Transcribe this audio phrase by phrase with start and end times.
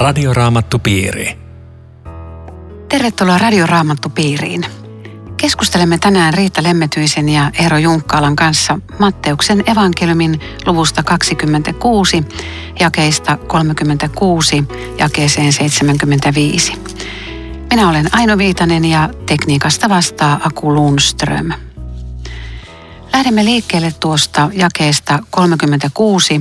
[0.00, 1.38] Radioraamattupiiri.
[2.88, 4.66] Tervetuloa Radioraamattupiiriin.
[5.36, 12.24] Keskustelemme tänään Riitta Lemmetyisen ja Eero Junkkaalan kanssa Matteuksen evankeliumin luvusta 26,
[12.80, 14.64] jakeista 36
[14.98, 16.72] jakeeseen 75.
[17.70, 21.52] Minä olen Aino Viitanen ja tekniikasta vastaa Aku Lundström.
[23.12, 26.40] Lähdemme liikkeelle tuosta jakeesta 36.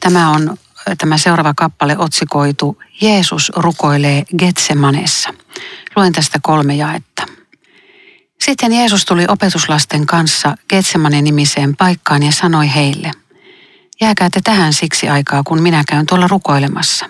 [0.00, 0.56] Tämä on
[0.98, 5.34] tämä seuraava kappale otsikoitu Jeesus rukoilee Getsemanessa.
[5.96, 7.26] Luen tästä kolme jaetta.
[8.40, 13.10] Sitten Jeesus tuli opetuslasten kanssa Getsemanen nimiseen paikkaan ja sanoi heille,
[14.00, 17.06] jääkää te tähän siksi aikaa, kun minä käyn tuolla rukoilemassa.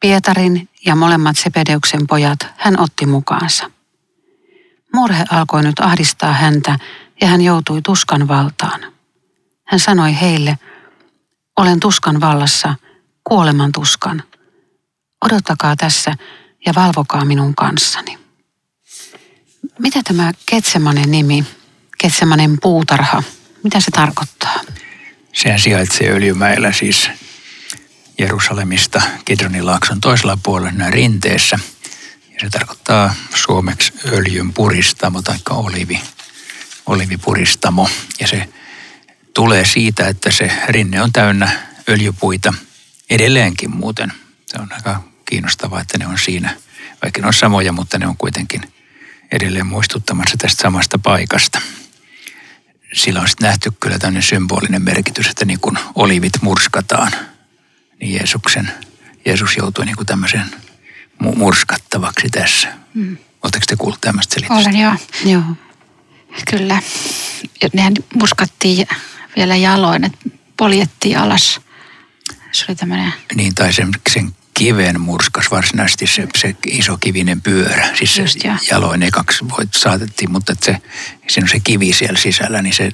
[0.00, 3.70] Pietarin ja molemmat Sepedeuksen pojat hän otti mukaansa.
[4.94, 6.78] Murhe alkoi nyt ahdistaa häntä
[7.20, 8.80] ja hän joutui tuskan valtaan.
[9.64, 10.58] Hän sanoi heille,
[11.58, 12.74] olen tuskan vallassa,
[13.24, 14.22] kuoleman tuskan.
[15.24, 16.14] Odottakaa tässä
[16.66, 18.18] ja valvokaa minun kanssani.
[19.78, 21.44] Mitä tämä Ketsemanen nimi,
[21.98, 23.22] Ketsemanen puutarha,
[23.62, 24.60] mitä se tarkoittaa?
[25.32, 27.10] Sehän sijaitsee Öljymäellä siis
[28.18, 31.58] Jerusalemista Kidronin laakson toisella puolella rinteessä.
[32.34, 36.00] Ja se tarkoittaa suomeksi öljyn puristamo tai olivi,
[36.86, 37.88] olivipuristamo.
[38.20, 38.48] Ja se
[39.38, 41.50] tulee siitä, että se rinne on täynnä
[41.88, 42.54] öljypuita
[43.10, 44.12] edelleenkin muuten.
[44.46, 46.56] Se on aika kiinnostavaa, että ne on siinä,
[47.02, 48.62] vaikka ne on samoja, mutta ne on kuitenkin
[49.32, 51.60] edelleen muistuttamassa tästä samasta paikasta.
[52.92, 57.12] Sillä on sitten nähty kyllä tämmöinen symbolinen merkitys, että niin kuin olivit murskataan,
[58.00, 58.72] niin Jeesuksen,
[59.24, 60.44] Jeesus joutui niin kuin tämmöisen
[61.18, 62.68] murskattavaksi tässä.
[62.94, 63.16] Mm.
[63.42, 64.70] Oletteko te kuullut tämmöistä selitystä?
[64.70, 64.94] Olen joo.
[65.24, 65.42] Joo.
[66.50, 66.82] Kyllä.
[67.72, 68.86] Nehän murskattiin
[69.36, 70.18] vielä jaloin, että
[70.56, 71.60] poljettiin alas.
[72.52, 73.12] Se oli tämmöinen...
[73.34, 77.96] Niin, tai sen, sen kiven murskas varsinaisesti se, se iso kivinen pyörä.
[77.96, 78.38] Siis se Just,
[78.70, 80.76] jaloin ekaksi voit, saatettiin, mutta se,
[81.28, 82.92] siinä on se kivi siellä sisällä, niin se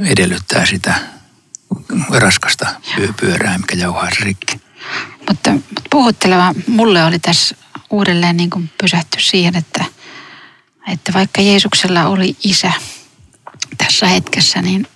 [0.00, 0.94] edellyttää sitä
[2.10, 2.66] raskasta
[3.20, 4.60] pyörää, mikä jauhaa rikki.
[5.28, 7.56] Mutta, mutta puhutteleva mulle oli tässä
[7.90, 9.84] uudelleen niin kuin pysähty siihen, että,
[10.92, 12.72] että vaikka Jeesuksella oli isä
[13.78, 14.86] tässä hetkessä, niin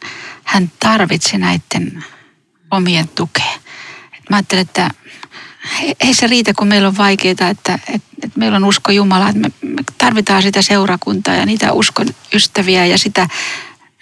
[0.48, 2.04] hän tarvitsi näiden
[2.70, 3.58] omien tukea.
[4.30, 4.90] mä ajattelen, että
[6.00, 7.78] ei se riitä, kun meillä on vaikeaa, että, että,
[8.22, 12.98] että meillä on usko Jumalaa, me, me tarvitaan sitä seurakuntaa ja niitä uskon ystäviä ja
[12.98, 13.28] sitä,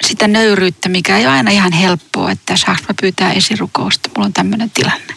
[0.03, 4.33] sitä nöyryyttä, mikä ei ole aina ihan helppoa, että saanko mä pyytää esirukousta, mulla on
[4.33, 5.15] tämmöinen tilanne.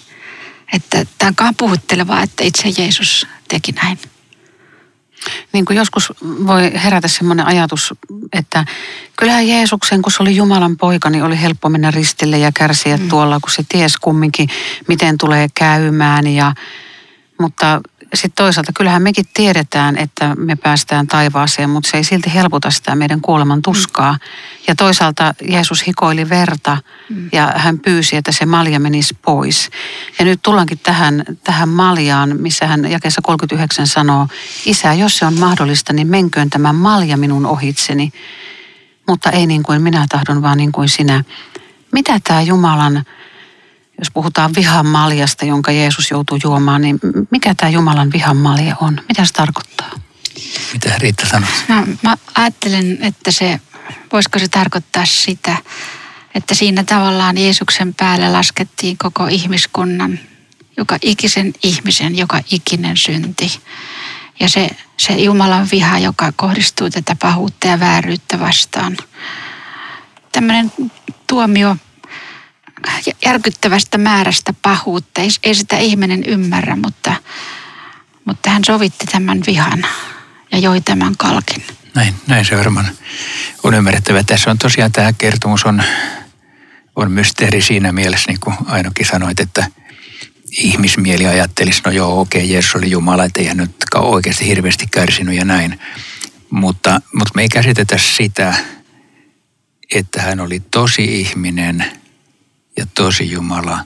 [0.73, 3.99] Että tämä on puhuttelevaa, että itse Jeesus teki näin.
[5.53, 7.93] Niin kuin joskus voi herätä semmoinen ajatus,
[8.33, 8.65] että
[9.17, 13.09] kyllähän Jeesuksen, kun se oli Jumalan poika, niin oli helppo mennä ristille ja kärsiä mm.
[13.09, 14.49] tuolla, kun se ties kumminkin,
[14.87, 16.27] miten tulee käymään.
[16.27, 16.53] Ja,
[17.39, 17.81] mutta
[18.13, 22.95] sitten toisaalta kyllähän mekin tiedetään, että me päästään taivaaseen, mutta se ei silti helpota sitä
[22.95, 24.11] meidän kuoleman tuskaa.
[24.11, 24.19] Mm.
[24.67, 26.77] Ja toisaalta Jeesus hikoili verta
[27.09, 27.29] mm.
[27.31, 29.69] ja hän pyysi, että se malja menisi pois.
[30.19, 34.27] Ja nyt tullaankin tähän, tähän maljaan, missä hän jakeessa 39 sanoo,
[34.65, 38.11] Isä, jos se on mahdollista, niin menköön tämä malja minun ohitseni.
[39.07, 41.23] Mutta ei niin kuin minä tahdon, vaan niin kuin sinä.
[41.91, 43.03] Mitä tämä Jumalan
[43.99, 46.99] jos puhutaan vihan maljasta, jonka Jeesus joutuu juomaan, niin
[47.31, 49.01] mikä tämä Jumalan vihan malja on?
[49.07, 49.91] Mitä se tarkoittaa?
[50.73, 51.49] Mitä Riitta sanoo?
[51.67, 53.59] No, mä ajattelen, että se,
[54.13, 55.57] voisiko se tarkoittaa sitä,
[56.35, 60.19] että siinä tavallaan Jeesuksen päälle laskettiin koko ihmiskunnan,
[60.77, 63.59] joka ikisen ihmisen, joka ikinen synti.
[64.39, 68.97] Ja se, se Jumalan viha, joka kohdistuu tätä pahuutta ja vääryyttä vastaan.
[70.31, 70.71] Tämmöinen
[71.27, 71.75] tuomio
[73.25, 75.21] järkyttävästä määrästä pahuutta.
[75.21, 77.15] Ei, ei sitä ihminen ymmärrä, mutta,
[78.25, 79.85] mutta hän sovitti tämän vihan
[80.51, 81.63] ja joi tämän kalkin.
[81.95, 82.87] Näin, näin se varmaan
[83.63, 84.23] on ymmärrettävä.
[84.23, 85.83] Tässä on tosiaan tämä kertomus on,
[86.95, 89.67] on mysteeri siinä mielessä, niin kuin Ainokin sanoit, että
[90.51, 95.35] ihmismieli ajattelisi, no joo, okei, okay, Jeesus oli Jumala, että hän nyt oikeasti hirveästi kärsinyt
[95.35, 95.79] ja näin.
[96.49, 98.53] Mutta, mutta me ei käsitetä sitä,
[99.93, 101.85] että hän oli tosi ihminen–
[102.79, 103.79] ja tosi Jumala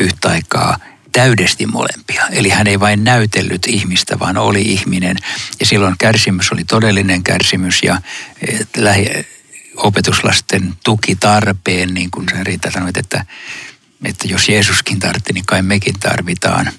[0.00, 0.78] yhtä aikaa
[1.12, 2.26] täydesti molempia.
[2.30, 5.16] Eli hän ei vain näytellyt ihmistä, vaan oli ihminen.
[5.60, 8.00] Ja silloin kärsimys oli todellinen kärsimys ja
[8.76, 9.06] lähi,
[9.76, 13.24] opetuslasten tuki tarpeen, niin kuin sen Riitta sanoi, että,
[14.04, 16.70] että jos Jeesuskin tarvitsi, niin kai mekin tarvitaan.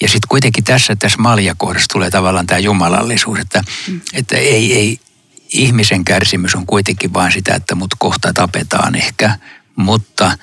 [0.00, 4.00] Ja sitten kuitenkin tässä, tässä maljakohdassa tulee tavallaan tämä jumalallisuus, että, mm.
[4.12, 5.00] että ei, ei,
[5.52, 9.38] ihmisen kärsimys on kuitenkin vain sitä, että mut kohta tapetaan ehkä,
[9.80, 10.38] mutta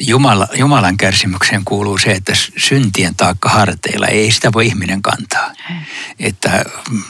[0.00, 5.52] Jumala, Jumalan kärsimykseen kuuluu se, että syntien taakka harteilla ei sitä voi ihminen kantaa.
[6.18, 6.64] Että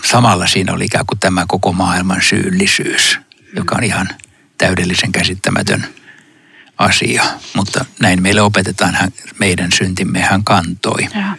[0.05, 3.19] samalla siinä oli ikään kuin tämä koko maailman syyllisyys,
[3.57, 4.09] joka on ihan
[4.59, 5.87] täydellisen käsittämätön
[6.79, 7.25] asia.
[7.55, 11.09] Mutta näin meille opetetaan, hän, meidän syntimme hän kantoi.
[11.15, 11.37] Ja.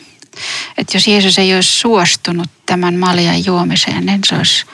[0.77, 4.65] Että jos Jeesus ei olisi suostunut tämän maljan juomiseen, niin se olisi,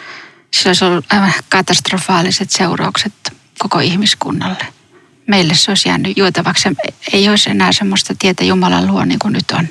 [0.53, 3.13] sillä olisi ollut aivan katastrofaaliset seuraukset
[3.59, 4.80] koko ihmiskunnalle
[5.27, 6.69] meille se olisi jäänyt juotavaksi.
[7.13, 9.67] Ei olisi enää semmoista tietä Jumalan luo niin kuin nyt on.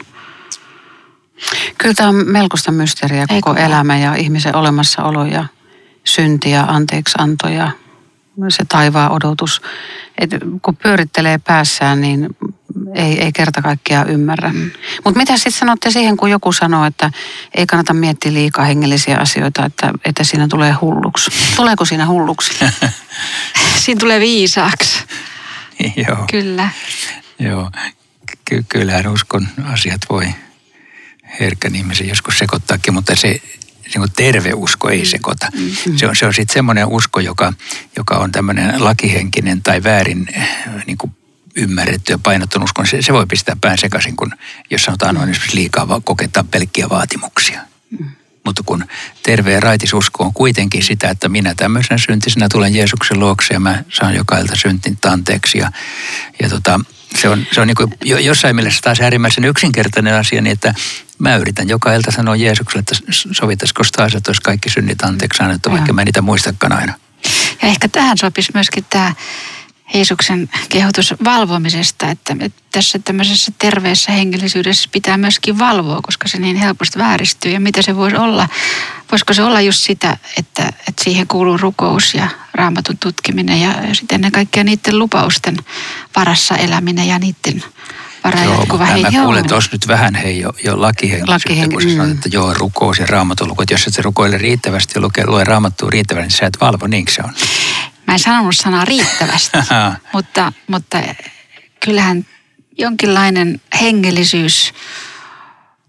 [1.79, 3.63] Kyllä tämä on melkoista mysteeriä koko Eikö?
[3.63, 5.45] elämä ja ihmisen olemassaolo ja
[6.05, 7.71] synti ja anteeksianto ja
[8.49, 9.63] se taivaan odotus.
[10.19, 10.31] Et
[10.63, 12.29] kun pyörittelee päässään, niin
[12.95, 14.53] ei, ei kerta kaikkiaan ymmärrä.
[14.53, 14.71] Mm.
[15.05, 17.11] Mutta mitä sitten sanotte siihen, kun joku sanoo, että
[17.55, 21.31] ei kannata miettiä liikaa hengellisiä asioita, että, että siinä tulee hulluksi.
[21.57, 22.65] Tuleeko siinä hulluksi?
[23.85, 25.05] siinä tulee viisaaksi.
[26.09, 26.25] Joo.
[26.31, 26.69] Kyllä.
[27.39, 27.71] Joo.
[28.45, 30.27] Ky- kyllähän uskon asiat voi
[31.41, 33.41] herkän ihmisen joskus sekoittaakin, mutta se,
[33.95, 35.47] niin terve usko ei sekoita.
[35.55, 35.97] Mm-hmm.
[35.97, 37.53] Se on, se on sitten semmoinen usko, joka,
[37.97, 40.27] joka on tämmöinen lakihenkinen tai väärin
[40.87, 41.17] niin kuin
[41.57, 42.87] ymmärretty ja painottunut usko.
[42.87, 44.33] Se, se voi pistää pään sekaisin, kun
[44.71, 47.61] jos sanotaan noin esimerkiksi liikaa kokettaa pelkkiä vaatimuksia.
[47.91, 48.11] Mm.
[48.45, 48.85] Mutta kun
[49.23, 53.61] terve ja raitis usko on kuitenkin sitä, että minä tämmöisenä syntisenä tulen Jeesuksen luokse ja
[53.61, 55.59] mä saan jokailta syntin tanteeksi.
[55.59, 55.73] Ja,
[56.43, 56.81] ja tota,
[57.21, 57.95] se on, se on niin kuin
[58.25, 60.75] jossain mielessä taas äärimmäisen yksinkertainen asia, niin että
[61.19, 65.71] mä yritän joka ilta sanoa Jeesukselle, että sovitaisiko taas, että olisi kaikki synnit anteeksi annettu,
[65.71, 66.95] vaikka mä niitä muistakaan aina.
[67.63, 69.15] Ja ehkä tähän sopisi myöskin tämä
[69.95, 72.37] Jeesuksen kehotus valvomisesta, että
[72.71, 77.53] tässä tämmöisessä terveessä hengellisyydessä pitää myöskin valvoa, koska se niin helposti vääristyy.
[77.53, 78.49] Ja mitä se voisi olla?
[79.11, 84.15] Voisiko se olla just sitä, että, että siihen kuuluu rukous ja raamatun tutkiminen ja, sitten
[84.15, 85.57] ennen kaikkea niiden lupausten
[86.17, 87.65] varassa eläminen ja niiden
[88.25, 91.97] varaa joo, jatkuva hei, mä kuulen tuossa nyt vähän hei jo, jo lakihenkilösyyttä, kun sä
[91.97, 93.71] sanot, että joo, rukous ja raamatun lukut.
[93.71, 97.13] Jos et se rukoile riittävästi ja lue, lue raamattua riittävästi, niin sä et valvo, niinkö
[97.13, 97.33] se on?
[98.07, 99.59] Mä en sanonut sanaa riittävästi,
[100.15, 100.99] mutta, mutta
[101.85, 102.27] kyllähän
[102.79, 104.75] jonkinlainen hengellisyys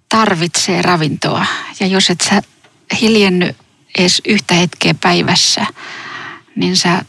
[0.10, 1.46] tarvitsee ravintoa.
[1.80, 2.42] Ja jos et sä
[3.02, 3.56] hiljenny
[3.98, 5.66] edes yhtä hetkeä päivässä,
[6.56, 7.06] niin sä...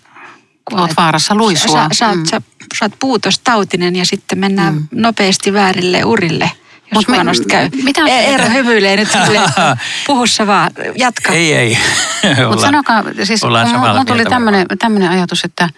[0.72, 1.82] Olet vaarassa luisua.
[1.82, 2.24] Sä, sä, mm.
[2.24, 2.42] sä,
[2.78, 4.88] sä oot puutostautinen ja sitten mennään mm.
[4.92, 6.50] nopeasti väärille urille–
[6.94, 7.68] jos Mut huonosti käy.
[7.82, 9.08] Mitä e- Eero hymyilee nyt
[10.06, 10.70] puhussa vaan.
[10.98, 11.32] Jatka.
[11.32, 11.78] Ei, ei.
[12.48, 13.42] Mutta sanokaa, siis
[13.96, 14.24] mun tuli
[14.78, 15.68] tämmöinen ajatus, että,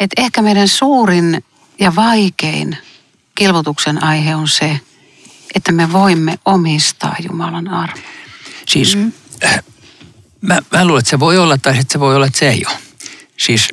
[0.00, 1.44] että ehkä meidän suurin
[1.80, 2.78] ja vaikein
[3.36, 4.80] kilvotuksen aihe on se,
[5.54, 8.04] että me voimme omistaa Jumalan armon.
[8.68, 9.12] Siis mm.
[10.40, 12.64] mä, mä luulen, että se voi olla tai sitten se voi olla, että se ei
[12.66, 12.78] ole.
[13.36, 13.68] Siis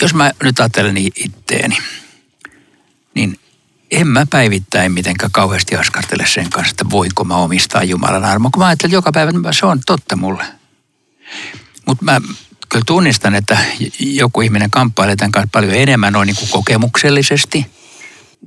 [0.00, 1.78] jos mä nyt ajattelen itteeni,
[3.14, 3.38] niin
[3.90, 8.52] en mä päivittäin mitenkään kauheasti askartele sen kanssa, että voiko mä omistaa Jumalan armon.
[8.52, 10.44] Kun mä ajattelen joka päivä, että se on totta mulle.
[11.86, 12.20] Mutta mä
[12.68, 13.58] kyllä tunnistan, että
[14.00, 17.66] joku ihminen kamppailee tämän kanssa paljon enemmän noin niin kuin kokemuksellisesti.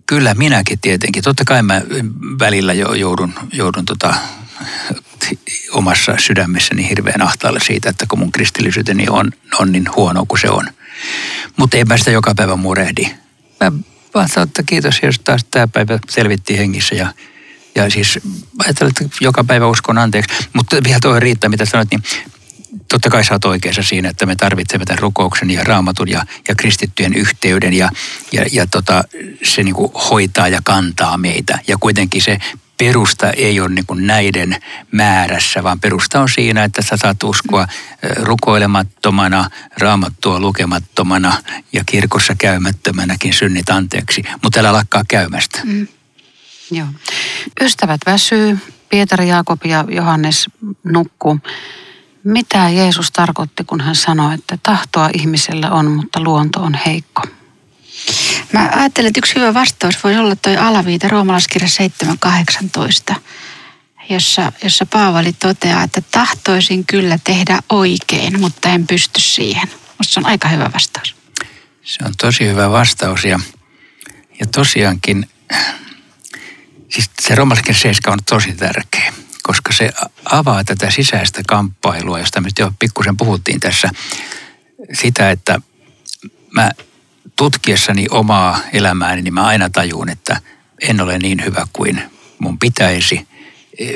[0.06, 1.24] Kyllä minäkin tietenkin.
[1.24, 1.82] Totta kai mä
[2.40, 4.14] välillä jo joudun, joudun tota,
[5.72, 10.50] omassa sydämessäni hirveän ahtaalle siitä, että kun mun kristillisyyteni on, on niin huono kuin se
[10.50, 10.70] on.
[11.58, 13.16] Mutta ei mä sitä joka päivä murehdi.
[13.64, 13.72] Mä
[14.16, 17.14] vaan että kiitos jos taas tämä päivä selvittiin hengissä ja,
[17.76, 18.20] ja siis
[18.66, 20.48] ajattelin, että joka päivä uskon anteeksi.
[20.54, 22.04] Mutta vielä tuo riittää, mitä sanoit, niin
[22.88, 26.56] totta kai sä oot oikeassa siinä, että me tarvitsemme tämän rukouksen ja raamatun ja, ja
[26.56, 27.90] kristittyjen yhteyden ja,
[28.32, 29.04] ja, ja tota,
[29.44, 31.60] se niin kuin hoitaa ja kantaa meitä.
[31.68, 32.38] Ja kuitenkin se
[32.78, 34.56] perusta ei ole niin kuin näiden
[34.92, 37.68] määrässä, vaan perusta on siinä, että sä saat uskoa
[38.16, 41.34] rukoilemattomana, raamattua lukemattomana
[41.74, 45.60] ja kirkossa käymättömänäkin synnit anteeksi, mutta älä lakkaa käymästä.
[45.64, 45.88] Mm.
[46.72, 46.88] Joo.
[47.62, 48.58] Ystävät väsyy,
[48.90, 50.46] Pietari, Jaakob ja Johannes
[50.84, 51.40] nukkuu.
[52.26, 57.22] Mitä Jeesus tarkoitti, kun hän sanoi, että tahtoa ihmisellä on, mutta luonto on heikko?
[58.54, 61.68] Mä ajattelen, että yksi hyvä vastaus voisi olla tuo alaviite Roomalaiskirja
[63.14, 63.16] 7.18,
[64.10, 69.68] jossa, jossa Paavali toteaa, että tahtoisin kyllä tehdä oikein, mutta en pysty siihen.
[69.98, 71.16] Musta se on aika hyvä vastaus.
[71.84, 73.40] Se on tosi hyvä vastaus ja,
[74.40, 75.30] ja tosiaankin
[76.90, 79.14] siis se Roomalaiskirja 7 on tosi tärkeä,
[79.48, 79.90] koska se
[80.26, 83.90] avaa tätä sisäistä kamppailua, josta me jo pikkusen puhuttiin tässä.
[84.94, 85.62] Sitä, että
[86.52, 86.72] mä
[87.36, 90.42] tutkiessani omaa elämääni, niin mä aina tajuun, että
[90.82, 92.02] en ole niin hyvä kuin
[92.40, 93.28] mun pitäisi.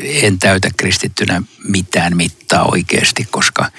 [0.03, 3.71] En täytä kristittynä mitään mittaa oikeasti, koska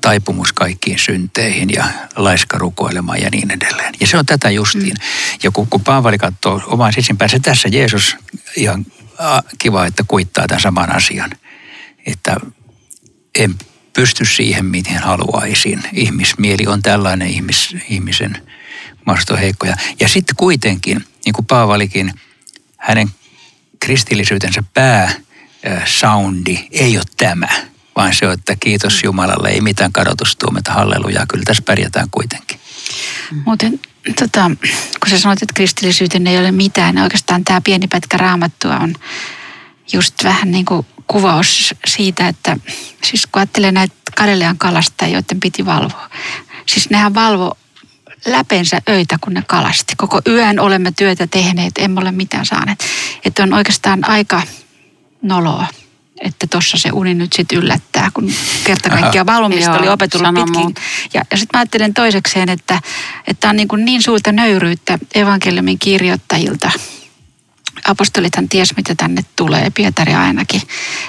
[0.00, 1.84] taipumus kaikkiin synteihin ja
[2.16, 3.94] laiska rukoilemaan ja niin edelleen.
[4.00, 4.94] Ja se on tätä justiin.
[4.94, 5.38] Mm.
[5.42, 8.16] Ja kun, kun Paavali katsoo omaan sisimpäänsä, tässä Jeesus
[8.56, 8.86] ihan
[9.58, 11.30] kiva, että kuittaa tämän saman asian.
[12.06, 12.36] Että
[13.38, 13.54] en
[13.92, 15.82] pysty siihen, miten haluaisin.
[15.92, 18.42] Ihmismieli on tällainen ihmis, ihmisen
[19.06, 19.76] masto heikkoja.
[20.00, 22.12] Ja sitten kuitenkin, niin kuin Paavalikin,
[22.76, 23.08] hänen
[23.80, 25.12] kristillisyytensä pää
[25.86, 27.48] soundi ei ole tämä,
[27.96, 32.60] vaan se on, että kiitos Jumalalle, ei mitään kadotustuometta, hallelujaa, kyllä tässä pärjätään kuitenkin.
[33.44, 33.80] Muuten
[34.18, 34.50] tota,
[35.00, 38.94] kun sä sanoit, että kristillisyyteen ei ole mitään, niin oikeastaan tämä pieni pätkä raamattua on
[39.92, 42.56] just vähän niin kuin kuvaus siitä, että
[43.04, 46.10] siis kun ajattelee näitä Karelian kalastajia, joiden piti valvoa.
[46.66, 47.58] Siis nehän valvo
[48.26, 49.94] läpensä öitä, kun ne kalasti.
[49.96, 52.84] Koko yön olemme työtä tehneet, emme ole mitään saaneet.
[53.24, 54.42] Että on oikeastaan aika
[55.22, 55.66] noloa
[56.20, 58.32] että tuossa se uni nyt sitten yllättää, kun
[58.64, 60.74] kerta kaikkiaan valvomista oli opetellut pitkin.
[61.14, 62.82] Ja, ja sitten mä ajattelen toisekseen, että,
[63.26, 66.70] että on niin, kuin niin suurta nöyryyttä evankeliumin kirjoittajilta.
[67.84, 70.62] Apostolithan ties, mitä tänne tulee, Pietari ainakin,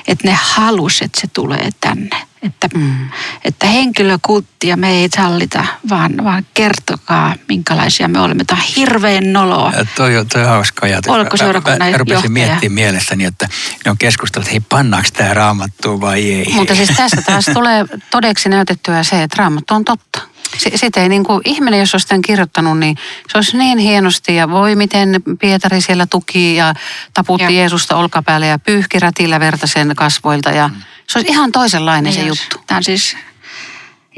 [0.07, 2.28] että ne halus, että se tulee tänne.
[2.43, 3.09] Että, mm.
[3.45, 8.43] että henkilökulttia me ei sallita, vaan, vaan kertokaa, minkälaisia me olemme.
[8.43, 9.73] Tämä on hirveän noloa.
[9.77, 11.13] Ja toi, toi on hauska ajatus.
[11.13, 13.47] Olko seurakunnan mä, mä rupesin miettimään mielessäni, että
[13.85, 16.53] ne on keskustellut, että hei, pannaanko tämä raamattu vai ei.
[16.53, 20.21] Mutta siis tässä taas tulee todeksi näytettyä se, että raamattu on totta.
[20.57, 22.97] Sitten ei niin kuin, ihminen, jos olisi tämän kirjoittanut, niin
[23.31, 26.73] se olisi niin hienosti ja voi miten Pietari siellä tuki ja
[27.13, 27.49] taputti ja.
[27.49, 32.21] Jeesusta olkapäälle ja pyyhki rätillä verta sen kasvoilta ja mm se olisi ihan toisenlainen se
[32.21, 32.57] juttu.
[32.67, 33.17] Tämä on siis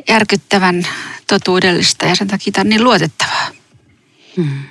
[0.07, 0.88] järkyttävän
[1.27, 3.47] totuudellista ja sen takia tämä on niin luotettavaa.
[4.38, 4.63] Hmm.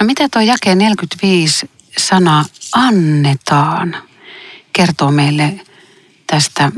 [0.00, 3.96] No mitä tuo jake 45 sana annetaan
[4.72, 5.60] kertoo meille
[6.26, 6.72] tästä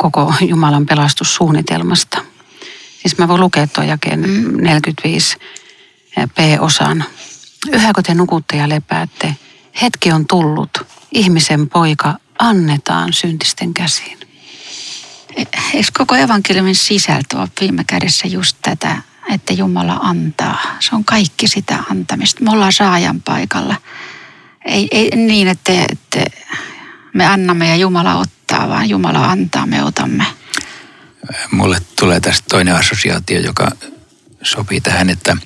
[0.00, 2.24] koko Jumalan pelastussuunnitelmasta?
[3.02, 4.56] Siis mä voin lukea tuon jakeen mm.
[4.56, 5.36] 45
[6.34, 7.04] p-osan.
[7.72, 9.36] Yhäkö te nukutte ja lepäätte?
[9.82, 10.70] Hetki on tullut.
[11.12, 14.18] Ihmisen poika annetaan syntisten käsiin.
[15.74, 20.58] Eikö koko evankeliumin sisältö ole viime kädessä just tätä, että Jumala antaa?
[20.80, 22.44] Se on kaikki sitä antamista.
[22.44, 23.76] Me ollaan saajan paikalla.
[24.64, 26.24] Ei, ei niin, että, että
[27.14, 30.24] me annamme ja Jumala ottaa, vaan Jumala antaa, me otamme.
[31.50, 33.70] Mulle tulee tästä toinen assosiaatio, joka
[34.42, 35.36] sopii tähän, että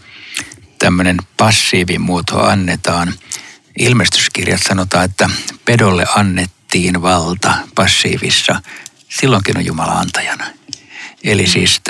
[0.79, 3.15] tämmöinen passiivimuoto annetaan.
[3.79, 5.31] Ilmestyskirjat sanotaan, että
[5.65, 8.63] pedolle annet annettiin valta passiivissa,
[9.09, 10.45] silloinkin on Jumala antajana.
[11.25, 11.81] Eli siis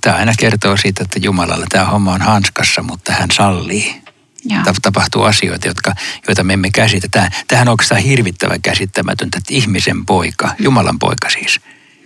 [0.00, 4.02] tämä aina kertoo siitä, että Jumalalla tämä homma on hanskassa, mutta hän sallii.
[4.44, 4.62] Ja.
[4.82, 5.94] Tapahtuu asioita, jotka,
[6.28, 7.30] joita me emme käsitä.
[7.48, 10.64] tämähän on oikeastaan hirvittävän käsittämätöntä, että ihmisen poika, mm.
[10.64, 11.60] Jumalan poika siis,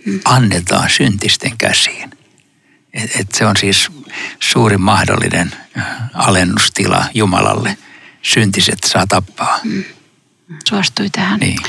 [0.05, 0.19] mm.
[0.25, 2.11] annetaan syntisten käsiin.
[2.93, 3.91] Et, et se on siis
[4.39, 7.77] suurin mahdollinen äh, alennustila Jumalalle.
[8.21, 9.59] Syntiset saa tappaa.
[9.63, 9.83] Mm.
[10.69, 11.39] Suostui tähän.
[11.39, 11.59] Niin.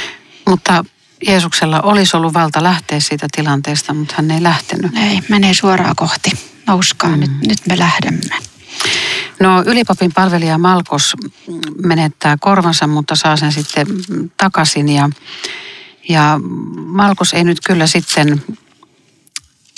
[0.47, 0.85] Mutta
[1.26, 4.97] Jeesuksella olisi ollut valta lähteä siitä tilanteesta, mutta hän ei lähtenyt.
[4.97, 6.30] Ei, menee suoraan kohti.
[6.66, 7.21] Nouskaa, mm.
[7.21, 8.53] nyt, nyt me lähdemme.
[9.40, 11.16] No ylipapin palvelija Malkos
[11.85, 13.87] menettää korvansa, mutta saa sen sitten
[14.37, 14.88] takaisin.
[14.88, 15.11] Ja,
[16.09, 16.40] ja
[16.87, 18.43] Malkos ei nyt kyllä sitten,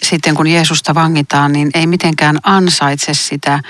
[0.03, 3.61] sitten kun Jeesusta vangitaan, niin ei mitenkään ansaitse sitä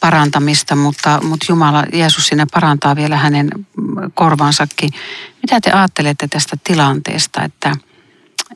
[0.00, 3.50] parantamista, mutta, mutta Jumala, Jeesus sinne parantaa vielä hänen
[4.14, 4.90] korvansakin.
[5.42, 7.72] Mitä te ajattelette tästä tilanteesta, että,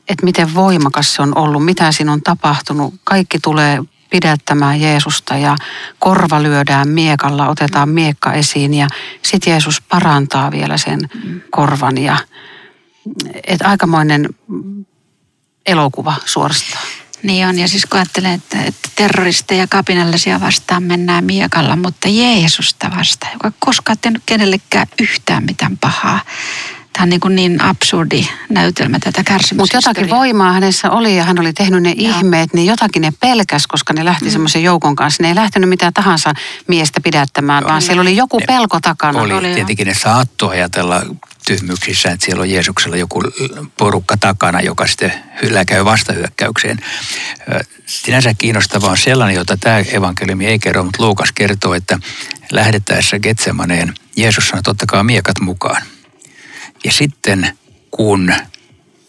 [0.09, 2.93] että miten voimakas se on ollut, mitä siinä on tapahtunut?
[3.03, 3.79] Kaikki tulee
[4.11, 5.57] pidättämään Jeesusta ja
[5.99, 8.87] korva lyödään miekalla, otetaan miekka esiin ja
[9.23, 11.09] sitten Jeesus parantaa vielä sen
[11.51, 11.97] korvan.
[11.97, 12.17] Ja,
[13.47, 14.29] että aikamoinen
[15.65, 16.83] elokuva suorastaan.
[17.23, 22.91] Niin on, ja siis kun ajattelen, että, että terroristeja kapinallisia vastaan mennään miekalla, mutta Jeesusta
[22.97, 26.19] vastaan, joka koskaan tehnyt kenellekään yhtään mitään pahaa.
[26.93, 29.77] Tämä on niin, kuin niin absurdi näytelmä tätä kärsimystä.
[29.77, 32.09] Mutta jotakin voimaa hänessä oli ja hän oli tehnyt ne ja.
[32.09, 34.31] ihmeet, niin jotakin ne pelkäs, koska ne lähti mm.
[34.31, 35.23] semmoisen joukon kanssa.
[35.23, 36.33] Ne ei lähtenyt mitään tahansa
[36.67, 39.21] miestä pidättämään, vaan siellä oli joku pelko takana.
[39.21, 41.01] Oli, oli tietenkin ne saattoi ajatella
[41.47, 43.23] tyhmyyksissä, että siellä on Jeesuksella joku
[43.77, 45.13] porukka takana, joka sitten
[45.67, 46.79] käy vastahyökkäykseen.
[47.85, 51.99] Sinänsä kiinnostava on sellainen, jota tämä evankeliumi ei kerro, mutta Luukas kertoo, että
[52.51, 55.81] lähdettäessä Getsemaneen Jeesus sanoi, että ottakaa miekat mukaan.
[56.83, 57.57] Ja sitten
[57.91, 58.33] kun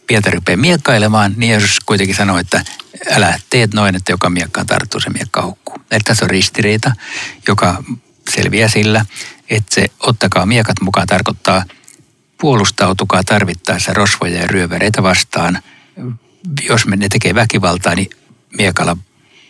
[0.06, 2.64] Pietari rupeaa miekkailemaan, niin Jeesus kuitenkin sanoi, että
[3.10, 5.76] älä teet noin, että joka miekkaan tarttuu, se miekka hukkuu.
[5.90, 6.92] Eli tässä on ristiriita,
[7.48, 7.84] joka
[8.30, 9.06] selviää sillä,
[9.50, 11.64] että se ottakaa miekat mukaan tarkoittaa–
[12.42, 15.62] puolustautukaa tarvittaessa rosvoja ja ryöväreitä vastaan
[16.68, 18.10] jos ne tekee väkivaltaa, niin
[18.58, 18.96] miekalla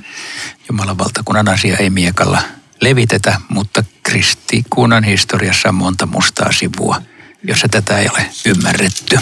[0.69, 2.42] Jumalan valtakunnan asia ei miekalla
[2.81, 7.02] levitetä, mutta kristikunnan historiassa on monta mustaa sivua,
[7.45, 9.19] jossa tätä ei ole ymmärretty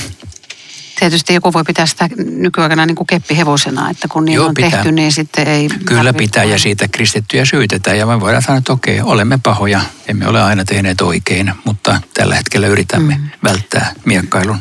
[1.01, 4.71] tietysti joku voi pitää sitä nykyaikana niin kuin keppihevosena, että kun niin Joo, on pitää.
[4.71, 5.69] tehty, niin sitten ei...
[5.85, 10.29] Kyllä pitää ja siitä kristittyjä syytetään ja me voidaan sanoa, että okei, olemme pahoja, emme
[10.29, 13.31] ole aina tehneet oikein, mutta tällä hetkellä yritämme mm.
[13.45, 14.59] välttää miekkailun.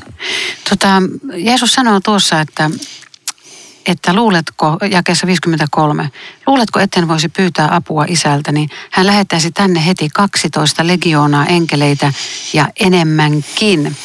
[0.69, 1.01] Tota,
[1.35, 2.69] Jeesus sanoo tuossa, että
[3.87, 6.09] että luuletko, jakeessa 53,
[6.47, 12.13] luuletko etten voisi pyytää apua isältäni, hän lähettäisi tänne heti 12 legioonaa enkeleitä
[12.53, 13.95] ja enemmänkin.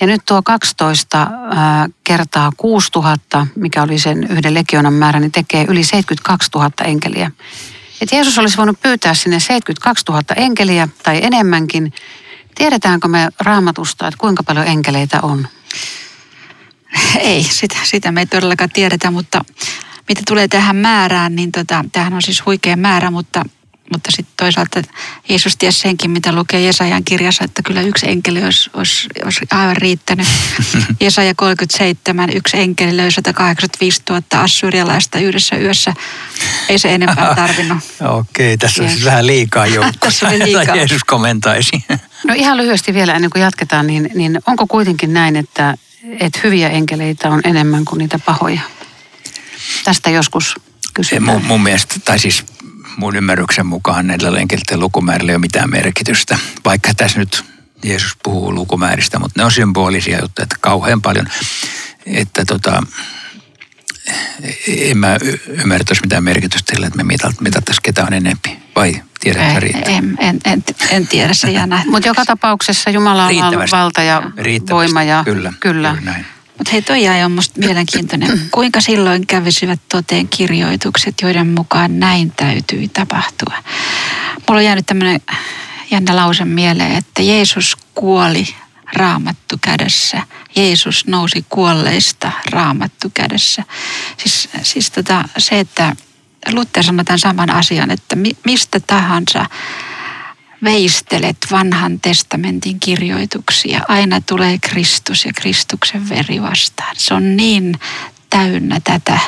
[0.00, 1.26] Ja nyt tuo 12
[2.04, 7.30] kertaa 6000, mikä oli sen yhden legionan määrä, niin tekee yli 72 000 enkeliä.
[8.00, 11.92] Et Jeesus olisi voinut pyytää sinne 72 000 enkeliä tai enemmänkin.
[12.54, 15.48] Tiedetäänkö me raamatusta, että kuinka paljon enkeleitä on?
[17.18, 19.44] Ei, sitä, sitä me ei todellakaan tiedetä, mutta
[20.08, 23.44] mitä tulee tähän määrään, niin tota, tämähän on siis huikea määrä, mutta
[23.92, 24.82] mutta sitten toisaalta
[25.28, 29.76] Jeesus tiesi senkin, mitä lukee Jesajan kirjassa, että kyllä yksi enkeli olisi, olisi, olisi aivan
[29.76, 30.28] riittänyt.
[31.00, 35.94] Jesaja 37, yksi enkeli löi 185 000 assyrialaista yhdessä yössä.
[36.68, 37.78] Ei se enempää tarvinnut.
[38.00, 39.84] Okei, okay, tässä on siis vähän liikaa jo.
[40.00, 40.76] tässä oli liikaa.
[40.76, 41.84] Jeesus komentaisi.
[42.24, 45.74] no ihan lyhyesti vielä ennen kuin jatketaan, niin, niin onko kuitenkin näin, että,
[46.20, 48.60] että hyviä enkeleitä on enemmän kuin niitä pahoja?
[49.84, 50.54] Tästä joskus
[50.94, 51.22] kysytään.
[51.22, 52.44] Mun, mun mielestä, tai siis
[52.96, 56.38] mun ymmärryksen mukaan näillä lenkelten lukumäärillä ei ole mitään merkitystä.
[56.64, 57.44] Vaikka tässä nyt
[57.84, 61.26] Jeesus puhuu lukumääristä, mutta ne on symbolisia juttuja, että kauhean paljon,
[62.06, 62.82] että tota,
[64.68, 68.58] en mä ymmärrä, että olisi mitään merkitystä sillä, että me mitattaisiin ketä on enempi.
[68.76, 69.96] Vai tiedätkö riittää?
[69.96, 73.34] En, en, en, en tiedä, se jää Mutta joka tapauksessa Jumala on
[73.70, 74.22] valta ja
[74.70, 75.94] voima ja kyllä, kyllä.
[75.94, 76.26] kyllä näin.
[76.58, 78.40] Mutta hei, toi jäi on musta mielenkiintoinen.
[78.50, 83.54] Kuinka silloin kävisivät toteen kirjoitukset, joiden mukaan näin täytyi tapahtua?
[84.48, 85.20] Mulla on jäänyt tämmöinen
[85.90, 88.46] jännä lause mieleen, että Jeesus kuoli
[88.92, 90.22] raamattu kädessä.
[90.56, 93.62] Jeesus nousi kuolleista raamattu kädessä.
[94.16, 95.96] Siis, siis tota, se, että
[96.52, 99.46] Luther sanoi tämän saman asian, että mistä tahansa
[100.64, 106.96] veistelet vanhan testamentin kirjoituksia, aina tulee Kristus ja Kristuksen veri vastaan.
[106.98, 107.78] Se on niin
[108.30, 109.18] täynnä tätä,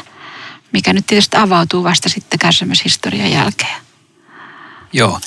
[0.72, 3.76] mikä nyt tietysti avautuu vasta sitten kärsimyshistorian jälkeen.
[4.92, 5.20] Joo,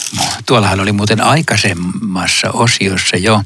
[0.45, 3.43] tuollahan oli muuten aikaisemmassa osiossa jo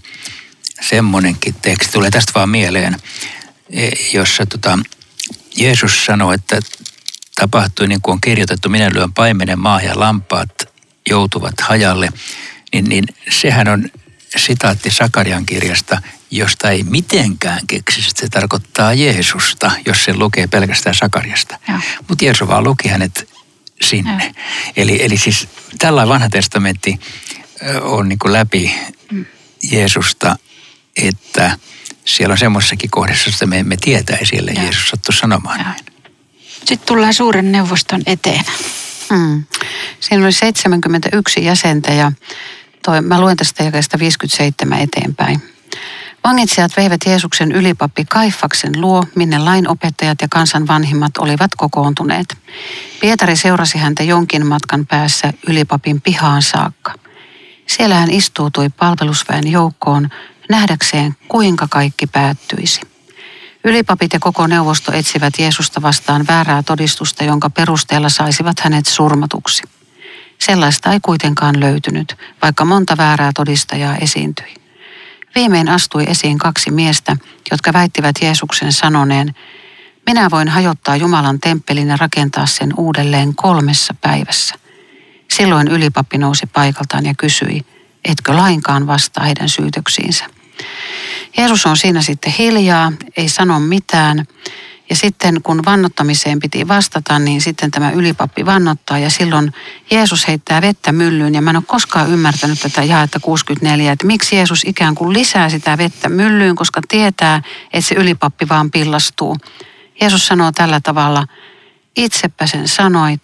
[0.81, 2.97] semmoinenkin teksti, tulee tästä vaan mieleen,
[3.69, 4.79] e, jossa tota,
[5.57, 6.59] Jeesus sanoi, että
[7.35, 10.74] tapahtui niin kuin on kirjoitettu, minä lyön paimenen maa ja lampaat
[11.09, 12.09] joutuvat hajalle
[12.73, 13.89] niin, niin sehän on
[14.37, 20.95] sitaatti Sakarian kirjasta, josta ei mitenkään keksisi, että se tarkoittaa Jeesusta, jos se lukee pelkästään
[20.95, 21.59] Sakariasta.
[22.07, 23.29] Mutta Jeesus vaan luki hänet
[23.81, 24.35] sinne.
[24.75, 25.47] Eli, eli siis
[25.79, 26.99] tällainen vanha testamentti
[27.81, 28.75] on niin läpi
[29.11, 29.25] mm.
[29.71, 30.35] Jeesusta,
[30.97, 31.57] että
[32.05, 35.85] siellä on semmoisessakin kohdassa, että me emme tietäisi, siellä Jeesus sattu sanomaan näin.
[36.65, 38.45] Sitten tullaan suuren neuvoston eteen.
[39.09, 39.43] Hmm.
[39.99, 42.11] Siinä oli 71 jäsentä ja
[42.85, 45.41] toi, mä luen tästä jakeesta 57 eteenpäin.
[46.23, 52.37] Vangitsijat veivät Jeesuksen ylipappi Kaifaksen luo, minne lainopettajat ja kansan vanhimmat olivat kokoontuneet.
[53.01, 56.93] Pietari seurasi häntä jonkin matkan päässä ylipapin pihaan saakka.
[57.67, 60.09] Siellä hän istuutui palvelusväen joukkoon
[60.49, 62.94] nähdäkseen, kuinka kaikki päättyisi.
[63.67, 69.63] Ylipapit ja koko neuvosto etsivät Jeesusta vastaan väärää todistusta, jonka perusteella saisivat hänet surmatuksi.
[70.41, 74.53] Sellaista ei kuitenkaan löytynyt, vaikka monta väärää todistajaa esiintyi.
[75.35, 77.17] Viimein astui esiin kaksi miestä,
[77.51, 79.35] jotka väittivät Jeesuksen sanoneen,
[80.05, 84.55] minä voin hajottaa Jumalan temppelin ja rakentaa sen uudelleen kolmessa päivässä.
[85.31, 87.65] Silloin ylipappi nousi paikaltaan ja kysyi,
[88.05, 90.25] etkö lainkaan vastaa heidän syytöksiinsä.
[91.37, 94.25] Jeesus on siinä sitten hiljaa, ei sano mitään.
[94.89, 99.53] Ja sitten kun vannottamiseen piti vastata, niin sitten tämä ylipappi vannottaa ja silloin
[99.91, 101.33] Jeesus heittää vettä myllyyn.
[101.33, 105.49] Ja mä en ole koskaan ymmärtänyt tätä jaetta 64, että miksi Jeesus ikään kuin lisää
[105.49, 107.41] sitä vettä myllyyn, koska tietää,
[107.73, 109.37] että se ylipappi vaan pillastuu.
[110.01, 111.27] Jeesus sanoo tällä tavalla,
[111.95, 113.21] itsepä sen sanoit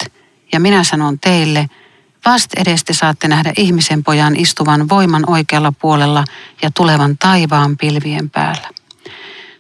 [0.54, 1.66] ja minä sanon teille–
[2.26, 6.24] Vast edes te saatte nähdä ihmisen pojan istuvan voiman oikealla puolella
[6.62, 8.70] ja tulevan taivaan pilvien päällä.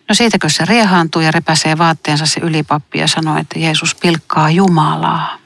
[0.09, 5.37] No siitäkö se riehaantuu ja repäsee vaatteensa se ylipappi ja sanoo, että Jeesus pilkkaa Jumalaa.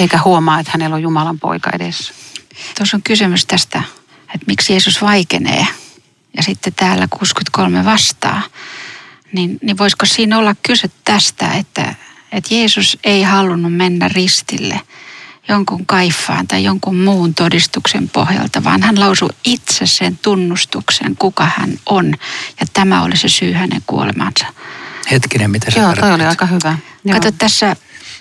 [0.00, 2.14] Eikä huomaa, että hänellä on Jumalan poika edessä.
[2.78, 3.82] Tuossa on kysymys tästä,
[4.34, 5.66] että miksi Jeesus vaikenee
[6.36, 8.42] ja sitten täällä 63 vastaa.
[9.32, 11.94] Niin, niin voisiko siinä olla kyse tästä, että,
[12.32, 14.80] että Jeesus ei halunnut mennä ristille–
[15.48, 21.78] jonkun kaifaan tai jonkun muun todistuksen pohjalta, vaan hän lausui itse sen tunnustuksen, kuka hän
[21.86, 22.14] on.
[22.60, 24.46] Ja tämä oli se syy hänen kuolemansa.
[25.10, 26.78] Hetkinen, mitä se Joo, toi oli aika hyvä.
[27.04, 27.14] Joo.
[27.14, 27.76] Kato tässä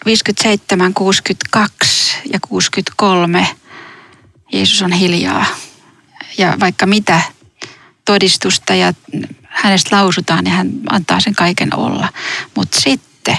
[0.06, 3.48] 57, 62 ja 63
[4.52, 5.46] Jeesus on hiljaa.
[6.38, 7.22] Ja vaikka mitä
[8.06, 8.94] todistusta ja
[9.44, 12.10] hänestä lausutaan, niin hän antaa sen kaiken olla.
[12.56, 13.38] Mutta sitten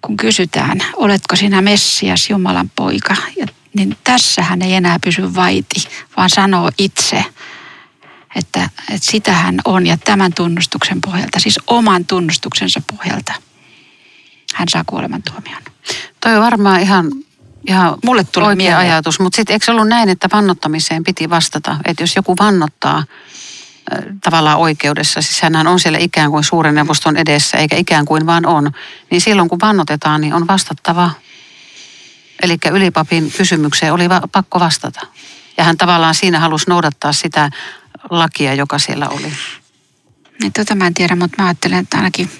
[0.00, 5.88] kun kysytään, oletko sinä Messias, Jumalan poika, ja, niin tässä hän ei enää pysy vaiti,
[6.16, 7.24] vaan sanoo itse,
[8.36, 13.32] että, että sitä hän on ja tämän tunnustuksen pohjalta, siis oman tunnustuksensa pohjalta,
[14.54, 15.62] hän saa kuolemantuomion.
[16.20, 17.12] Toi on varmaan ihan,
[17.66, 18.90] ihan Mulle tulee oikea mieleen.
[18.92, 23.04] ajatus, mutta sitten eikö ollut näin, että vannottamiseen piti vastata, että jos joku vannottaa,
[24.24, 28.46] tavallaan oikeudessa, siis hän on siellä ikään kuin suuren neuvoston edessä, eikä ikään kuin vaan
[28.46, 28.72] on,
[29.10, 31.10] niin silloin kun vannotetaan, niin on vastattava.
[32.42, 35.06] Eli ylipapin kysymykseen oli va- pakko vastata.
[35.56, 37.50] Ja hän tavallaan siinä halusi noudattaa sitä
[38.10, 39.32] lakia, joka siellä oli.
[40.42, 42.30] Niin tota mä en tiedä, mutta mä ajattelen, että ainakin,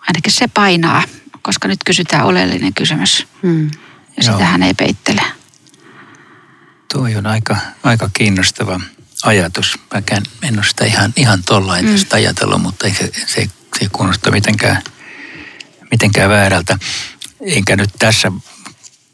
[0.00, 1.02] ainakin se painaa,
[1.42, 3.26] koska nyt kysytään oleellinen kysymys.
[3.42, 3.70] Hmm.
[4.16, 5.22] Ja sitä hän ei peittele.
[6.92, 8.80] Tuo on aika, aika kiinnostava
[9.24, 9.78] ajatus.
[9.94, 10.02] Mä
[10.42, 11.96] en ole sitä ihan, ihan tollain mm.
[12.12, 14.82] ajatellut, mutta ei se, se, se ei kuulosta mitenkään,
[15.90, 16.78] mitenkään väärältä.
[17.46, 18.32] Enkä nyt tässä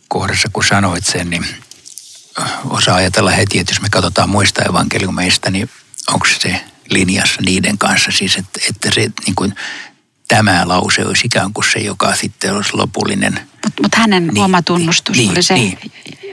[0.08, 1.46] kohdassa, kun sanoit sen, niin
[2.64, 5.70] osaa ajatella heti, että jos me katsotaan muista evankeliumeista, niin
[6.08, 9.54] onko se linjassa niiden kanssa siis, että, että se niin kuin,
[10.28, 13.32] tämä lause olisi ikään kuin se, joka sitten olisi lopullinen.
[13.64, 15.89] Mutta mut hänen niin, oma tunnustus niin, oli se, niin,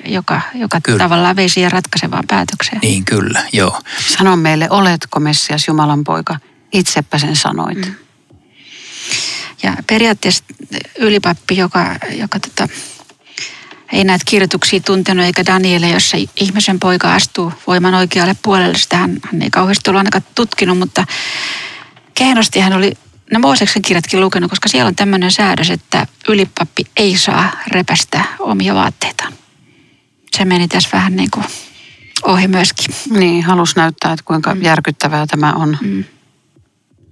[0.08, 2.80] joka, joka tavallaan vei siihen ratkaisevaan päätökseen.
[2.82, 3.82] Niin, kyllä, joo.
[4.08, 6.40] Sano meille, oletko Messias Jumalan poika?
[6.74, 7.78] Itsepä sen sanoit.
[7.78, 7.96] Mm.
[9.64, 10.44] Ja periaatteessa
[11.00, 12.68] ylipappi, joka, joka tota,
[13.92, 18.78] ei näitä kirjoituksia tuntenut, eikä Daniele, jossa ihmisen poika astuu voiman oikealle puolelle.
[18.78, 21.06] Sitä hän, hän ei kauheasti ollut ainakaan tutkinut, mutta
[22.14, 22.98] kehnosti hän oli
[23.32, 28.76] ne Mooseksen kirjatkin lukenut, koska siellä on tämmöinen säädös, että ylipappi ei saa repästä omia
[28.76, 29.34] vaatteitaan
[30.32, 31.46] se meni tässä vähän niin kuin
[32.24, 32.96] ohi myöskin.
[33.10, 34.62] Niin, halus näyttää, että kuinka mm.
[34.62, 35.78] järkyttävää tämä on.
[35.82, 36.04] Mm.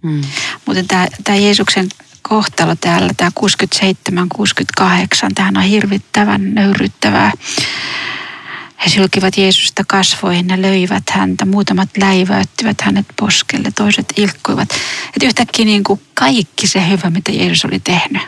[0.02, 0.22] Mm.
[0.66, 1.88] Mutta tämä, tämä Jeesuksen
[2.22, 4.84] kohtalo täällä, tämä 67-68,
[5.36, 7.32] tähän on hirvittävän nöyryttävää.
[8.86, 11.46] He sylkivät Jeesusta kasvoihin ja löivät häntä.
[11.46, 14.70] Muutamat läiväyttivät hänet poskelle, toiset ilkkuivat.
[15.08, 18.22] Että yhtäkkiä niin kuin kaikki se hyvä, mitä Jeesus oli tehnyt,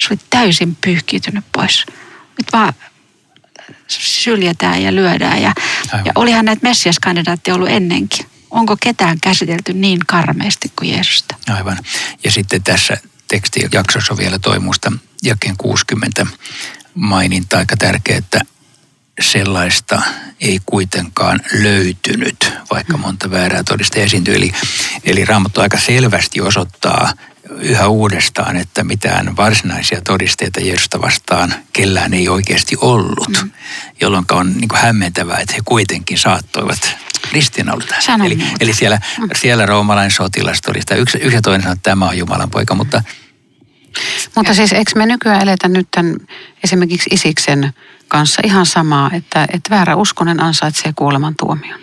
[0.00, 1.86] se oli täysin pyyhkiytynyt pois.
[2.38, 2.72] Nyt vaan
[3.88, 5.42] syljetään ja lyödään.
[5.42, 5.54] Ja,
[6.04, 8.26] ja olihan näitä messiaskandidaatteja ollut ennenkin.
[8.50, 11.36] Onko ketään käsitelty niin karmeasti kuin Jeesusta?
[11.48, 11.78] Aivan.
[12.24, 12.96] Ja sitten tässä
[13.28, 16.26] tekstijaksossa on vielä toimusta jakeen 60
[16.94, 18.40] maininta aika tärkeä, että
[19.20, 20.02] sellaista
[20.40, 24.34] ei kuitenkaan löytynyt, vaikka monta väärää todista esiintyy.
[24.34, 24.52] Eli,
[25.04, 27.12] eli Raamattu aika selvästi osoittaa
[27.50, 33.50] yhä uudestaan, että mitään varsinaisia todisteita Jeesusta vastaan kellään ei oikeasti ollut, mm.
[34.00, 36.96] jolloin on niin kuin hämmentävää, että he kuitenkin saattoivat
[37.32, 37.94] ristiinnaulita.
[38.24, 39.28] Eli, eli siellä, mm.
[39.36, 40.96] siellä roomalainen sotilas todistaa.
[40.96, 43.02] Yksi, yksi ja toinen sanoo, että tämä on Jumalan poika, mutta...
[44.34, 46.16] Mutta siis eikö me nykyään eletä nyt tämän
[46.64, 47.74] esimerkiksi Isiksen
[48.08, 51.80] kanssa ihan samaa, että, että väärä uskonen ansaitsee kuolemantuomion.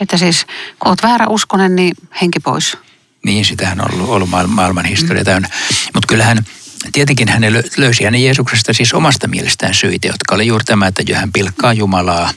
[0.00, 0.44] Että siis
[0.78, 2.76] kun olet väärä uskonen, niin henki pois.
[3.24, 5.48] Niin, sitähän on ollut, ollut maailman historia täynnä.
[5.94, 6.46] Mutta kyllähän
[6.92, 7.42] tietenkin hän
[7.76, 12.30] löysi hänen Jeesuksesta siis omasta mielestään syitä, jotka oli juuri tämä, että hän pilkkaa Jumalaa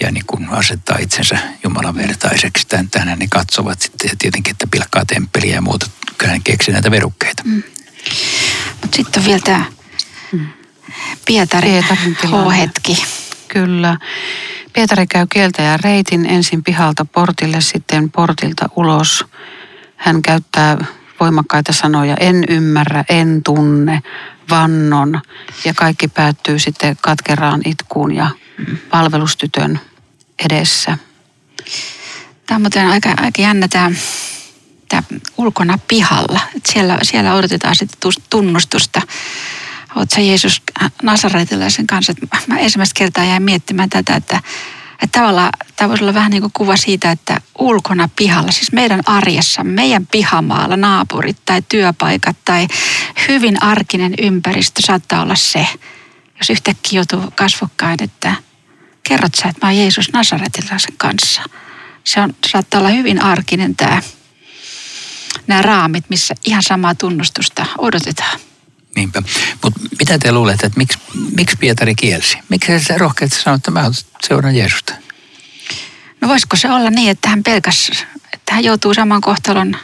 [0.00, 2.66] ja niin kun asettaa itsensä Jumalan vertaiseksi.
[2.90, 5.90] Tähän ne katsovat sitten ja tietenkin, että pilkkaa temppeliä ja muuta.
[6.18, 7.42] Kyllä hän keksi näitä verukkeita.
[7.46, 7.62] Mm.
[8.82, 9.64] Mutta sitten on vielä tämä
[11.26, 13.04] Pietarin, Pietarin H-hetki.
[13.48, 13.96] Kyllä.
[14.74, 19.24] Pietari käy kieltäjän reitin ensin pihalta portille, sitten portilta ulos.
[19.96, 20.84] Hän käyttää
[21.20, 24.02] voimakkaita sanoja, en ymmärrä, en tunne,
[24.50, 25.20] vannon
[25.64, 28.30] ja kaikki päättyy sitten katkeraan itkuun ja
[28.90, 29.80] palvelustytön
[30.44, 30.98] edessä.
[32.46, 33.90] Tämä on muuten aika, aika jännä tämä,
[34.88, 35.02] tämä
[35.36, 36.40] ulkona pihalla.
[36.66, 39.02] Siellä, siellä odotetaan sitten tunnustusta.
[39.96, 40.62] Olet sä Jeesus
[41.02, 42.14] Nasaretilaisen kanssa.
[42.46, 44.40] Mä ensimmäistä kertaa jäin miettimään tätä, että,
[45.02, 49.00] että tavallaan tämä voisi olla vähän niin kuin kuva siitä, että ulkona pihalla, siis meidän
[49.06, 52.68] arjessa, meidän pihamaalla, naapurit tai työpaikat tai
[53.28, 55.66] hyvin arkinen ympäristö saattaa olla se,
[56.38, 58.34] jos yhtäkkiä joutuu kasvokkain, että
[59.08, 61.42] kerrot sä, että mä oon Jeesus Nasaretilaisen kanssa–
[62.04, 64.02] se on, saattaa olla hyvin arkinen tämä,
[65.46, 68.40] nämä raamit, missä ihan samaa tunnustusta odotetaan.
[68.96, 69.22] Niinpä.
[69.62, 70.98] Mutta mitä te luulette, että miksi,
[71.36, 72.38] miksi Pietari kielsi?
[72.48, 73.90] Miksi se rohkeasti sanoi, että mä
[74.28, 74.94] seuraan Jeesusta?
[76.20, 77.90] No voisiko se olla niin, että hän pelkäs,
[78.32, 79.76] että hän joutuu saman kohtalon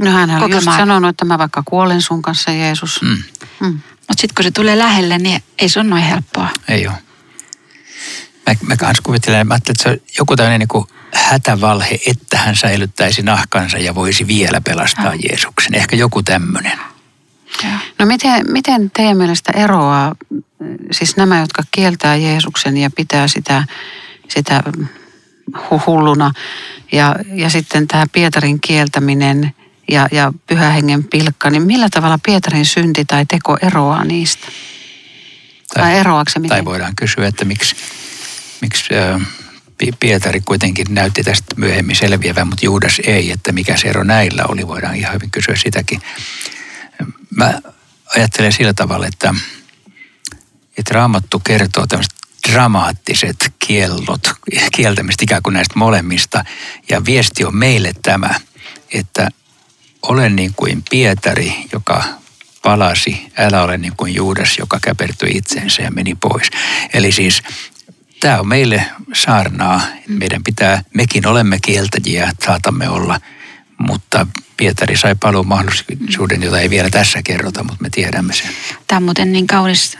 [0.00, 3.02] No hän oli just sanonut, että mä vaikka kuolen sun kanssa Jeesus.
[3.02, 3.22] Mm.
[3.60, 3.72] Mm.
[3.72, 6.48] Mutta sitten kun se tulee lähelle, niin ei se ole noin helppoa.
[6.68, 6.96] Ei ole
[8.46, 13.22] mä, mä kanssa kuvittelen, mä että se on joku tämmöinen niin hätävalhe, että hän säilyttäisi
[13.22, 15.20] nahkansa ja voisi vielä pelastaa ja.
[15.28, 15.74] Jeesuksen.
[15.74, 16.78] Ehkä joku tämmöinen.
[17.98, 20.14] No miten, miten teidän mielestä eroaa
[20.90, 23.64] siis nämä, jotka kieltää Jeesuksen ja pitää sitä,
[24.28, 24.62] sitä
[25.86, 26.32] hulluna
[26.92, 29.54] ja, ja sitten tämä Pietarin kieltäminen
[29.90, 34.46] ja, ja pyhähengen pilkka, niin millä tavalla Pietarin synti tai teko eroaa niistä?
[35.74, 36.48] Tai, tai se miten?
[36.48, 37.76] Tai voidaan kysyä, että miksi,
[38.60, 38.94] miksi
[40.00, 44.68] Pietari kuitenkin näytti tästä myöhemmin selviävän, mutta Juudas ei, että mikä se ero näillä oli,
[44.68, 46.00] voidaan ihan hyvin kysyä sitäkin.
[47.36, 47.60] Mä
[48.16, 49.34] ajattelen sillä tavalla, että,
[50.78, 52.14] että Raamattu kertoo tämmöiset
[52.52, 54.22] dramaattiset kiellot,
[54.72, 56.44] kieltämistä ikään kuin näistä molemmista.
[56.90, 58.30] Ja viesti on meille tämä,
[58.92, 59.28] että
[60.02, 62.04] olen niin kuin Pietari, joka
[62.62, 66.48] palasi, älä ole niin kuin Juudas, joka käpertyi itseensä ja meni pois.
[66.94, 67.42] Eli siis
[68.20, 69.80] tämä on meille saarnaa.
[70.08, 73.20] Meidän pitää, mekin olemme kieltäjiä, saatamme olla,
[73.78, 78.50] mutta Pietari sai paluun mahdollisuuden, jota ei vielä tässä kerrota, mutta me tiedämme sen.
[78.86, 79.98] Tämä on muuten niin kaunis,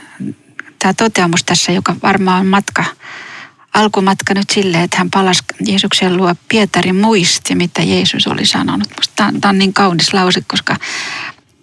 [0.79, 2.85] tämä toteamus tässä, joka varmaan on matka,
[3.73, 6.35] alkumatka nyt silleen, että hän palasi Jeesuksen luo.
[6.49, 8.87] Pietari muisti, mitä Jeesus oli sanonut.
[8.97, 10.75] Musta tämä on niin kaunis lause, koska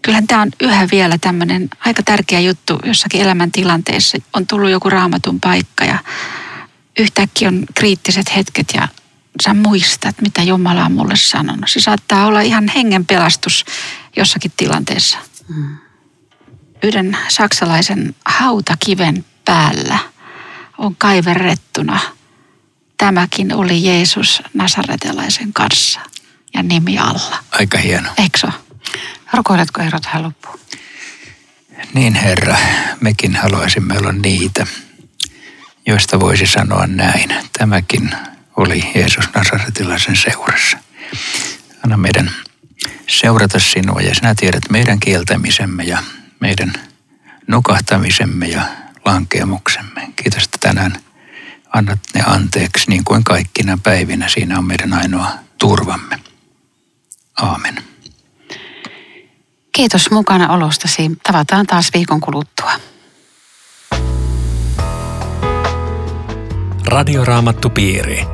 [0.03, 4.19] kyllähän tämä on yhä vielä tämmöinen aika tärkeä juttu jossakin elämäntilanteessa.
[4.33, 5.99] On tullut joku raamatun paikka ja
[6.99, 8.89] yhtäkkiä on kriittiset hetket ja
[9.43, 11.65] sä muistat, mitä Jumala on mulle sanonut.
[11.71, 13.65] Se saattaa olla ihan hengen pelastus
[14.17, 15.19] jossakin tilanteessa.
[15.49, 15.77] Mm.
[16.83, 19.99] Yhden saksalaisen hautakiven päällä
[20.79, 22.01] on kaiverrettuna.
[22.97, 26.01] Tämäkin oli Jeesus Nasaretelaisen kanssa
[26.55, 27.39] ja nimi alla.
[27.53, 28.09] Aika hieno.
[28.19, 28.53] Eikö?
[29.33, 30.61] Rukoiletko Eero tähän loppuun?
[31.95, 32.57] Niin Herra,
[33.01, 34.67] mekin haluaisimme olla niitä,
[35.87, 37.35] joista voisi sanoa näin.
[37.59, 38.11] Tämäkin
[38.57, 40.79] oli Jeesus Nasaretilaisen seurassa.
[41.85, 42.31] Anna meidän
[43.07, 45.99] seurata sinua ja sinä tiedät meidän kieltämisemme ja
[46.41, 46.73] meidän
[47.47, 48.63] nukahtamisemme ja
[49.05, 50.09] lankeamuksemme.
[50.17, 50.93] Kiitos, että tänään
[51.73, 54.29] annat ne anteeksi niin kuin kaikkina päivinä.
[54.29, 56.19] Siinä on meidän ainoa turvamme.
[57.37, 57.75] Aamen.
[59.73, 61.11] Kiitos mukana olostasi.
[61.23, 62.73] Tavataan taas viikon kuluttua.
[66.87, 68.34] Radioraamattupiiri.